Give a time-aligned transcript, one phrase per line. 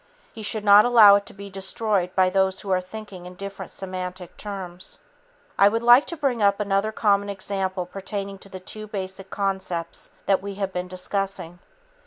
[0.33, 3.71] He should not allow it to be destroyed by those who are thinking in different
[3.71, 4.97] semantic terms.
[5.59, 10.09] I would like to bring up another common example pertaining to the two basic concepts
[10.25, 11.59] that we have been discussing.